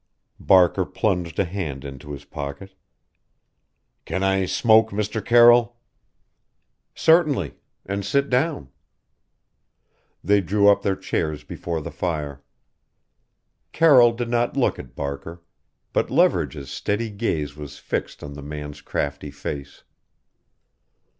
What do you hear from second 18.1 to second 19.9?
on the man's crafty face.